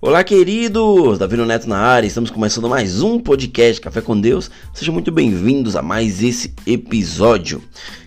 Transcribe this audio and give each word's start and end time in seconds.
Olá, 0.00 0.22
queridos! 0.22 1.18
Davi 1.18 1.36
Neto 1.38 1.68
na 1.68 1.76
área, 1.76 2.06
estamos 2.06 2.30
começando 2.30 2.68
mais 2.68 3.02
um 3.02 3.18
podcast 3.18 3.80
Café 3.80 4.00
com 4.00 4.18
Deus. 4.18 4.48
Sejam 4.72 4.94
muito 4.94 5.10
bem-vindos 5.10 5.74
a 5.74 5.82
mais 5.82 6.22
esse 6.22 6.54
episódio. 6.64 7.60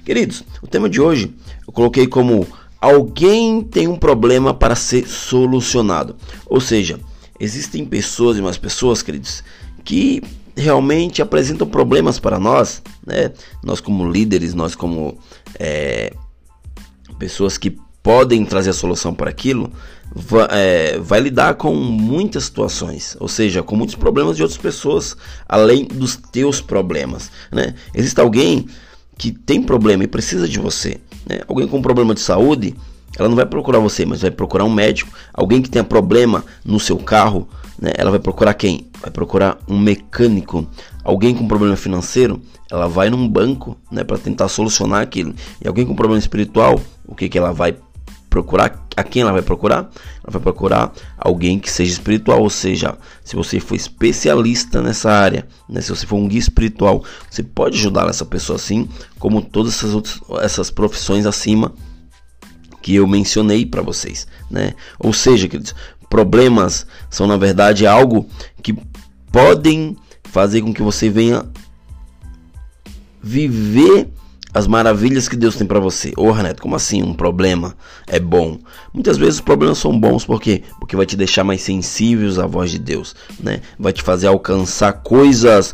Queridos, 0.06 0.42
o 0.62 0.68
tema 0.68 0.90
de 0.90 1.02
hoje 1.02 1.36
eu 1.68 1.74
coloquei 1.74 2.08
como 2.08 2.48
alguém 2.80 3.62
tem 3.62 3.90
um 3.90 3.98
problema 3.98 4.54
para 4.54 4.74
ser 4.74 5.06
solucionado. 5.06 6.16
Ou 6.46 6.62
seja, 6.62 6.98
existem 7.38 7.84
pessoas 7.84 8.38
e 8.38 8.42
mais 8.42 8.58
pessoas, 8.58 9.02
queridos, 9.02 9.44
que 9.84 10.24
realmente 10.56 11.22
apresentam 11.22 11.68
problemas 11.68 12.20
para 12.20 12.40
nós, 12.40 12.82
né? 13.06 13.34
Nós 13.62 13.82
como 13.82 14.10
líderes, 14.10 14.54
nós 14.54 14.76
como 14.76 15.20
é, 15.60 16.14
pessoas 17.20 17.58
que 17.58 17.78
podem 18.04 18.44
trazer 18.46 18.72
a 18.72 18.74
solução 18.74 19.14
para 19.14 19.30
aquilo, 19.30 19.72
vai, 20.14 20.48
é, 20.52 21.00
vai, 21.00 21.20
lidar 21.20 21.56
com 21.56 21.74
muitas 21.74 22.46
situações, 22.46 23.16
ou 23.20 23.28
seja, 23.28 23.64
com 23.64 23.76
muitos 23.76 23.96
problemas 23.96 24.36
de 24.36 24.44
outras 24.44 24.60
pessoas, 24.60 25.16
além 25.48 25.86
dos 25.86 26.16
teus 26.16 26.62
problemas. 26.62 27.32
Né? 27.52 27.76
Existe 27.94 28.20
alguém 28.20 28.68
que 29.18 29.32
tem 29.32 29.62
problema 29.62 30.04
e 30.04 30.08
precisa 30.08 30.48
de 30.48 30.60
você. 30.60 31.00
Né? 31.28 31.42
Alguém 31.48 31.68
com 31.68 31.82
problema 31.82 32.14
de 32.14 32.22
saúde, 32.22 32.76
ela 33.18 33.30
não 33.30 33.36
vai 33.36 33.46
procurar 33.46 33.80
você, 33.80 34.06
mas 34.06 34.22
vai 34.22 34.32
procurar 34.32 34.64
um 34.64 34.74
médico. 34.74 35.12
Alguém 35.34 35.62
que 35.62 35.70
tenha 35.70 35.84
problema 35.84 36.44
no 36.66 36.80
seu 36.80 36.98
carro, 36.98 37.48
né? 37.80 37.92
ela 37.96 38.10
vai 38.10 38.20
procurar 38.20 38.54
quem? 38.54 38.88
Vai 39.00 39.12
procurar 39.12 39.60
um 39.68 39.78
mecânico. 39.78 40.68
Alguém 41.04 41.36
com 41.36 41.48
problema 41.48 41.76
financeiro, 41.76 42.42
ela 42.70 42.88
vai 42.88 43.10
num 43.10 43.28
banco 43.28 43.78
né, 43.92 44.04
para 44.04 44.18
tentar 44.18 44.48
solucionar 44.48 45.02
aquilo. 45.02 45.34
E 45.64 45.68
alguém 45.68 45.86
com 45.86 45.96
problema 45.96 46.20
espiritual, 46.20 46.80
o 47.06 47.14
que, 47.14 47.28
que 47.28 47.38
ela 47.38 47.52
vai 47.52 47.76
procurar 48.32 48.88
a 48.96 49.04
quem 49.04 49.22
ela 49.22 49.34
vai 49.34 49.42
procurar? 49.42 49.92
Ela 50.24 50.32
vai 50.32 50.42
procurar 50.42 50.94
alguém 51.18 51.60
que 51.60 51.70
seja 51.70 51.92
espiritual, 51.92 52.42
ou 52.42 52.50
seja, 52.50 52.98
se 53.24 53.36
você 53.36 53.60
for 53.60 53.76
especialista 53.76 54.82
nessa 54.82 55.12
área, 55.12 55.46
né, 55.70 55.82
se 55.82 55.90
você 55.90 56.08
for 56.08 56.16
um 56.16 56.28
guia 56.28 56.40
espiritual, 56.40 57.04
você 57.30 57.44
pode 57.44 57.78
ajudar 57.78 58.10
essa 58.10 58.26
pessoa 58.26 58.56
assim, 58.56 58.88
como 59.20 59.42
todas 59.42 59.74
essas 59.74 59.94
outras 59.94 60.20
essas 60.42 60.72
profissões 60.72 61.26
acima 61.26 61.74
que 62.82 62.96
eu 62.96 63.06
mencionei 63.06 63.66
para 63.66 63.82
vocês, 63.82 64.26
né? 64.50 64.74
Ou 64.98 65.14
seja, 65.14 65.48
queridos, 65.48 65.76
problemas 66.10 66.88
são 67.10 67.28
na 67.28 67.38
verdade 67.38 67.86
algo 67.86 68.28
que 68.64 68.74
podem 69.32 69.98
fazer 70.24 70.62
com 70.62 70.74
que 70.74 70.82
você 70.82 71.10
venha 71.10 71.46
viver 73.22 74.10
as 74.54 74.68
maravilhas 74.68 75.28
que 75.28 75.36
Deus 75.36 75.56
tem 75.56 75.66
para 75.66 75.80
você. 75.80 76.12
Ô, 76.18 76.28
oh, 76.28 76.32
Renato, 76.32 76.62
como 76.62 76.76
assim 76.76 77.02
um 77.02 77.14
problema 77.14 77.76
é 78.08 78.20
bom? 78.20 78.60
Muitas 78.94 79.18
vezes 79.18 79.36
os 79.36 79.42
problemas 79.42 79.78
são 79.78 79.98
bons 79.98 80.26
porque 80.26 80.64
porque 80.80 80.96
vai 80.96 81.06
te 81.06 81.16
deixar 81.16 81.44
mais 81.44 81.62
sensíveis 81.62 82.38
à 82.38 82.46
voz 82.46 82.72
de 82.72 82.80
Deus, 82.80 83.16
né? 83.40 83.62
Vai 83.80 83.94
te 83.94 84.02
fazer 84.04 84.28
alcançar 84.28 84.94
coisas 84.94 85.74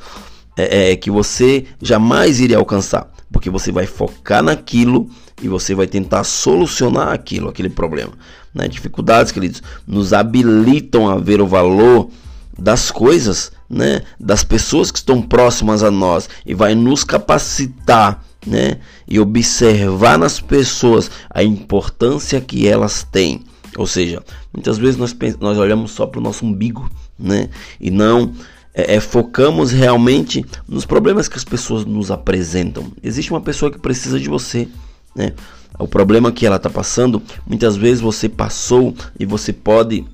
é, 0.55 0.91
é, 0.91 0.95
que 0.95 1.09
você 1.09 1.65
jamais 1.81 2.39
iria 2.39 2.57
alcançar, 2.57 3.07
porque 3.31 3.49
você 3.49 3.71
vai 3.71 3.85
focar 3.85 4.43
naquilo 4.43 5.09
e 5.41 5.47
você 5.47 5.73
vai 5.73 5.87
tentar 5.87 6.23
solucionar 6.23 7.09
aquilo, 7.09 7.49
aquele 7.49 7.69
problema. 7.69 8.13
Né? 8.53 8.67
Dificuldades, 8.67 9.31
queridos, 9.31 9.61
nos 9.85 10.13
habilitam 10.13 11.07
a 11.07 11.17
ver 11.17 11.41
o 11.41 11.47
valor 11.47 12.09
das 12.57 12.89
coisas, 12.89 13.51
né? 13.69 14.01
Das 14.19 14.43
pessoas 14.43 14.89
que 14.89 14.97
estão 14.97 15.21
próximas 15.21 15.83
a 15.83 15.91
nós 15.91 16.27
e 16.45 16.55
vai 16.55 16.73
nos 16.73 17.03
capacitar 17.03 18.23
né? 18.47 18.79
E 19.07 19.19
observar 19.19 20.17
nas 20.17 20.39
pessoas 20.39 21.11
a 21.29 21.43
importância 21.43 22.39
que 22.41 22.67
elas 22.67 23.03
têm. 23.03 23.43
Ou 23.77 23.85
seja, 23.85 24.23
muitas 24.53 24.77
vezes 24.77 24.97
nós, 24.97 25.15
nós 25.39 25.57
olhamos 25.57 25.91
só 25.91 26.07
para 26.07 26.19
o 26.19 26.23
nosso 26.23 26.45
umbigo, 26.45 26.89
né? 27.19 27.49
E 27.79 27.91
não 27.91 28.33
é, 28.73 28.95
é, 28.95 28.99
focamos 28.99 29.71
realmente 29.71 30.45
nos 30.67 30.85
problemas 30.85 31.27
que 31.27 31.35
as 31.35 31.43
pessoas 31.43 31.83
nos 31.85 32.09
apresentam. 32.09 32.91
Existe 33.03 33.31
uma 33.31 33.41
pessoa 33.41 33.71
que 33.71 33.79
precisa 33.79 34.19
de 34.19 34.29
você, 34.29 34.67
né? 35.15 35.33
O 35.77 35.87
problema 35.87 36.31
que 36.31 36.45
ela 36.45 36.55
está 36.55 36.69
passando, 36.69 37.21
muitas 37.45 37.75
vezes 37.75 38.01
você 38.01 38.29
passou 38.29 38.95
e 39.19 39.25
você 39.25 39.51
pode 39.51 40.05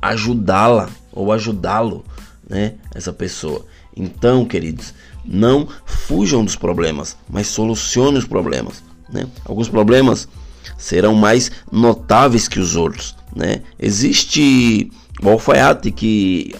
ajudá-la 0.00 0.88
ou 1.12 1.32
ajudá-lo, 1.32 2.04
né? 2.48 2.74
Essa 2.94 3.12
pessoa. 3.12 3.64
Então, 3.96 4.44
queridos, 4.44 4.94
não 5.24 5.66
fujam 5.84 6.44
dos 6.44 6.56
problemas, 6.56 7.16
mas 7.28 7.46
solucione 7.46 8.18
os 8.18 8.26
problemas. 8.26 8.82
Né? 9.10 9.26
Alguns 9.44 9.68
problemas 9.68 10.28
serão 10.76 11.14
mais 11.14 11.50
notáveis 11.70 12.48
que 12.48 12.60
os 12.60 12.76
outros. 12.76 13.14
Né? 13.34 13.62
Existe 13.78 14.90
o 15.22 15.28
alfaiate 15.28 15.90
que 15.90 16.54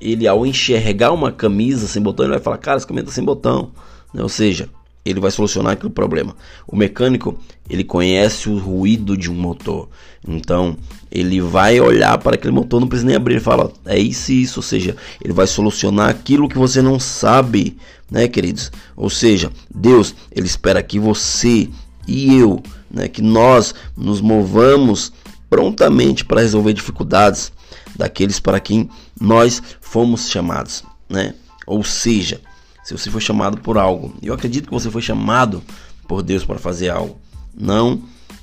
ele 0.00 0.26
ao 0.28 0.46
enxergar 0.46 1.12
uma 1.12 1.32
camisa 1.32 1.88
sem 1.88 2.00
botão, 2.00 2.26
ele 2.26 2.34
vai 2.34 2.42
falar, 2.42 2.58
cara, 2.58 2.76
essa 2.76 2.86
camisa 2.86 3.06
tá 3.06 3.12
sem 3.12 3.24
botão. 3.24 3.72
Né? 4.12 4.22
Ou 4.22 4.28
seja, 4.28 4.68
ele 5.08 5.20
vai 5.20 5.30
solucionar 5.30 5.72
aquele 5.72 5.92
problema. 5.92 6.36
O 6.66 6.76
mecânico, 6.76 7.38
ele 7.68 7.84
conhece 7.84 8.48
o 8.48 8.58
ruído 8.58 9.16
de 9.16 9.30
um 9.30 9.34
motor. 9.34 9.88
Então, 10.26 10.76
ele 11.10 11.40
vai 11.40 11.80
olhar 11.80 12.18
para 12.18 12.34
aquele 12.34 12.52
motor, 12.52 12.80
não 12.80 12.88
precisa 12.88 13.06
nem 13.06 13.16
abrir, 13.16 13.34
ele 13.34 13.40
fala, 13.40 13.72
é 13.86 13.98
isso 13.98 14.32
e 14.32 14.42
isso, 14.42 14.58
ou 14.58 14.62
seja, 14.62 14.96
ele 15.22 15.32
vai 15.32 15.46
solucionar 15.46 16.10
aquilo 16.10 16.48
que 16.48 16.58
você 16.58 16.82
não 16.82 17.00
sabe, 17.00 17.76
né, 18.10 18.28
queridos? 18.28 18.70
Ou 18.96 19.08
seja, 19.08 19.50
Deus, 19.74 20.14
ele 20.30 20.46
espera 20.46 20.82
que 20.82 20.98
você 20.98 21.68
e 22.06 22.34
eu, 22.36 22.62
né, 22.90 23.08
que 23.08 23.22
nós 23.22 23.74
nos 23.96 24.20
movamos 24.20 25.12
prontamente 25.48 26.24
para 26.24 26.42
resolver 26.42 26.74
dificuldades 26.74 27.52
daqueles 27.96 28.38
para 28.38 28.60
quem 28.60 28.88
nós 29.18 29.62
fomos 29.80 30.28
chamados, 30.28 30.84
né? 31.08 31.34
Ou 31.66 31.82
seja, 31.82 32.40
se 32.88 32.96
você 32.96 33.10
foi 33.10 33.20
chamado 33.20 33.58
por 33.58 33.76
algo, 33.76 34.14
eu 34.22 34.32
acredito 34.32 34.64
que 34.64 34.72
você 34.72 34.90
foi 34.90 35.02
chamado 35.02 35.62
por 36.06 36.22
Deus 36.22 36.42
para 36.42 36.58
fazer 36.58 36.88
algo. 36.88 37.20
Não 37.54 38.00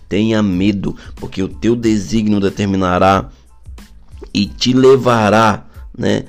tenha 0.08 0.44
medo, 0.44 0.96
porque 1.16 1.42
o 1.42 1.48
teu 1.48 1.76
desígnio 1.76 2.40
determinará 2.40 3.32
e 4.32 4.46
te 4.46 4.72
levará, 4.72 5.66
né? 5.98 6.26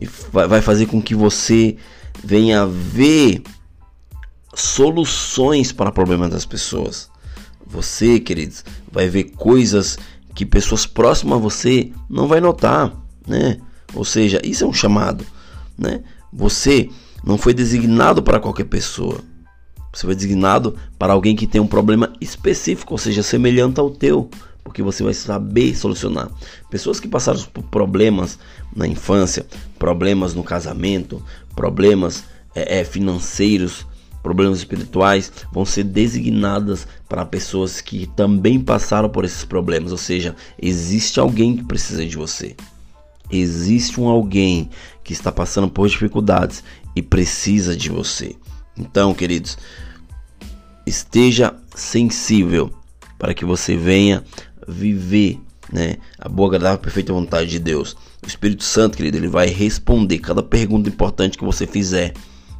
E 0.00 0.08
vai 0.32 0.62
fazer 0.62 0.86
com 0.86 1.02
que 1.02 1.14
você 1.14 1.76
venha 2.24 2.64
ver 2.64 3.42
soluções 4.54 5.70
para 5.70 5.92
problemas 5.92 6.30
das 6.30 6.46
pessoas. 6.46 7.10
Você, 7.66 8.18
queridos, 8.18 8.64
vai 8.90 9.06
ver 9.10 9.24
coisas 9.32 9.98
que 10.34 10.46
pessoas 10.46 10.86
próximas 10.86 11.36
a 11.36 11.42
você 11.42 11.92
não 12.08 12.26
vai 12.26 12.40
notar, 12.40 12.90
né? 13.26 13.58
Ou 13.92 14.04
seja, 14.06 14.40
isso 14.42 14.64
é 14.64 14.66
um 14.66 14.72
chamado, 14.72 15.26
né? 15.76 16.00
Você 16.32 16.88
não 17.24 17.38
foi 17.38 17.54
designado 17.54 18.22
para 18.22 18.40
qualquer 18.40 18.64
pessoa. 18.64 19.20
Você 19.92 20.06
foi 20.06 20.14
designado 20.14 20.76
para 20.98 21.12
alguém 21.12 21.34
que 21.34 21.46
tem 21.46 21.60
um 21.60 21.66
problema 21.66 22.12
específico, 22.20 22.94
ou 22.94 22.98
seja, 22.98 23.22
semelhante 23.22 23.80
ao 23.80 23.90
teu, 23.90 24.30
porque 24.62 24.82
você 24.82 25.02
vai 25.02 25.14
saber 25.14 25.74
solucionar. 25.74 26.30
Pessoas 26.70 27.00
que 27.00 27.08
passaram 27.08 27.40
por 27.52 27.64
problemas 27.64 28.38
na 28.74 28.86
infância, 28.86 29.44
problemas 29.78 30.32
no 30.32 30.44
casamento, 30.44 31.22
problemas 31.56 32.24
é, 32.54 32.80
é, 32.80 32.84
financeiros, 32.84 33.84
problemas 34.22 34.58
espirituais, 34.58 35.32
vão 35.52 35.64
ser 35.64 35.84
designadas 35.84 36.86
para 37.08 37.24
pessoas 37.24 37.80
que 37.80 38.06
também 38.14 38.60
passaram 38.60 39.08
por 39.08 39.24
esses 39.24 39.44
problemas. 39.44 39.90
Ou 39.90 39.98
seja, 39.98 40.36
existe 40.60 41.18
alguém 41.18 41.56
que 41.56 41.64
precisa 41.64 42.06
de 42.06 42.16
você. 42.16 42.54
Existe 43.30 44.00
um 44.00 44.08
alguém 44.08 44.70
que 45.04 45.12
está 45.12 45.30
passando 45.30 45.68
por 45.68 45.88
dificuldades 45.88 46.64
e 46.94 47.02
precisa 47.02 47.76
de 47.76 47.90
você. 47.90 48.36
Então, 48.76 49.14
queridos, 49.14 49.56
esteja 50.86 51.54
sensível 51.74 52.72
para 53.18 53.34
que 53.34 53.44
você 53.44 53.76
venha 53.76 54.24
viver, 54.66 55.38
né, 55.72 55.96
a 56.18 56.28
boa, 56.28 56.48
agradável, 56.48 56.78
perfeita 56.78 57.12
vontade 57.12 57.50
de 57.50 57.58
Deus. 57.58 57.96
O 58.22 58.26
Espírito 58.26 58.64
Santo, 58.64 58.96
querido, 58.96 59.16
ele 59.16 59.28
vai 59.28 59.48
responder 59.48 60.18
cada 60.18 60.42
pergunta 60.42 60.88
importante 60.88 61.38
que 61.38 61.44
você 61.44 61.66
fizer. 61.66 62.14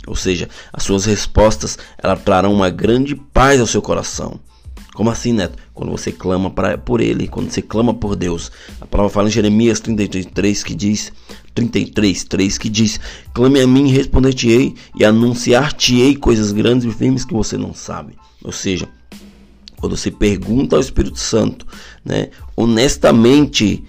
Ou 0.07 0.17
seja, 0.17 0.49
as 0.73 0.83
suas 0.83 1.05
respostas, 1.05 1.79
elas 1.99 2.23
trarão 2.23 2.53
uma 2.53 2.71
grande 2.71 3.15
paz 3.15 3.61
ao 3.61 3.67
seu 3.67 3.83
coração. 3.83 4.41
Como 5.01 5.09
assim, 5.09 5.33
Neto? 5.33 5.57
Quando 5.73 5.93
você 5.93 6.13
clama 6.13 6.51
pra, 6.51 6.77
por 6.77 7.01
Ele, 7.01 7.27
quando 7.27 7.51
você 7.51 7.63
clama 7.63 7.95
por 7.95 8.15
Deus. 8.15 8.53
A 8.83 8.87
palavra 8.87 9.11
fala 9.11 9.29
em 9.29 9.33
Jeremias 9.33 9.81
33 9.81 10.63
que 10.63 10.75
diz: 10.75 11.11
33, 11.55 12.25
3 12.25 12.59
que 12.59 12.69
diz: 12.69 13.01
Clame 13.33 13.63
a 13.63 13.67
mim, 13.67 13.89
responder-te-ei 13.89 14.75
e 14.95 15.03
anunciar-te-ei 15.03 16.17
coisas 16.17 16.53
grandes 16.53 16.85
e 16.85 16.95
firmes 16.95 17.25
que 17.25 17.33
você 17.33 17.57
não 17.57 17.73
sabe. 17.73 18.13
Ou 18.45 18.53
seja, 18.53 18.91
quando 19.79 19.97
você 19.97 20.11
pergunta 20.11 20.77
ao 20.77 20.83
Espírito 20.83 21.19
Santo, 21.19 21.67
né, 22.05 22.29
honestamente, 22.55 23.83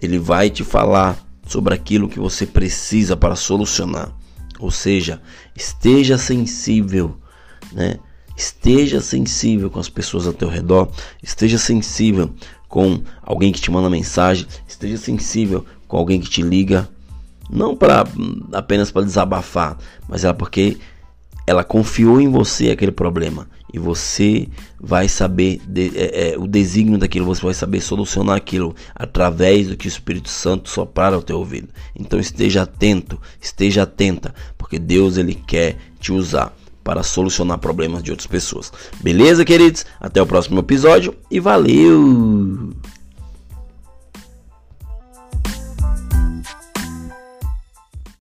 ele 0.00 0.16
vai 0.16 0.48
te 0.48 0.62
falar 0.62 1.18
sobre 1.44 1.74
aquilo 1.74 2.08
que 2.08 2.20
você 2.20 2.46
precisa 2.46 3.16
para 3.16 3.34
solucionar. 3.34 4.16
Ou 4.60 4.70
seja, 4.70 5.20
esteja 5.56 6.16
sensível, 6.16 7.16
né? 7.72 7.98
Esteja 8.36 9.00
sensível 9.00 9.70
com 9.70 9.80
as 9.80 9.88
pessoas 9.88 10.26
ao 10.26 10.32
teu 10.32 10.48
redor, 10.48 10.90
esteja 11.22 11.56
sensível 11.56 12.30
com 12.68 13.00
alguém 13.22 13.50
que 13.50 13.60
te 13.60 13.70
manda 13.70 13.88
mensagem, 13.88 14.46
esteja 14.68 14.98
sensível 14.98 15.64
com 15.88 15.96
alguém 15.96 16.20
que 16.20 16.28
te 16.28 16.42
liga, 16.42 16.88
não 17.48 17.74
para 17.74 18.04
apenas 18.52 18.90
para 18.90 19.06
desabafar, 19.06 19.78
mas 20.08 20.24
é 20.24 20.32
porque 20.32 20.76
ela 21.46 21.64
confiou 21.64 22.20
em 22.20 22.28
você 22.28 22.70
aquele 22.70 22.92
problema. 22.92 23.48
E 23.72 23.78
você 23.78 24.48
vai 24.80 25.08
saber 25.08 25.60
de, 25.66 25.92
é, 25.96 26.32
é, 26.32 26.38
o 26.38 26.46
desígnio 26.46 26.98
daquilo, 26.98 27.26
você 27.26 27.42
vai 27.42 27.54
saber 27.54 27.80
solucionar 27.80 28.36
aquilo 28.36 28.74
através 28.94 29.68
do 29.68 29.76
que 29.76 29.86
o 29.86 29.88
Espírito 29.88 30.28
Santo 30.28 30.68
soprar 30.68 31.12
ao 31.12 31.22
teu 31.22 31.38
ouvido. 31.38 31.68
Então 31.94 32.18
esteja 32.18 32.62
atento, 32.62 33.20
esteja 33.40 33.82
atenta, 33.82 34.34
porque 34.56 34.78
Deus 34.78 35.16
ele 35.16 35.34
quer 35.34 35.76
te 36.00 36.12
usar 36.12 36.54
para 36.86 37.02
solucionar 37.02 37.58
problemas 37.58 38.00
de 38.00 38.12
outras 38.12 38.28
pessoas. 38.28 38.72
Beleza, 39.00 39.44
queridos? 39.44 39.84
Até 40.00 40.22
o 40.22 40.26
próximo 40.26 40.60
episódio 40.60 41.16
e 41.28 41.40
valeu! 41.40 42.65